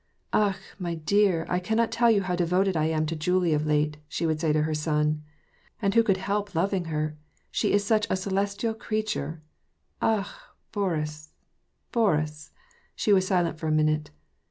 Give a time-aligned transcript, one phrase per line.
[0.45, 0.57] "Akh!
[0.79, 4.25] my dear, I cannot tell you how devoted I am to Julie of late," she
[4.25, 5.21] would say to her son."
[5.79, 7.15] And who could help loving her?
[7.51, 9.43] She is such a celestial creature!
[10.01, 10.35] Akh!
[10.71, 11.33] Boris!
[11.91, 12.49] Boris!
[12.53, 12.57] '^
[12.95, 14.09] She was silent for a minute.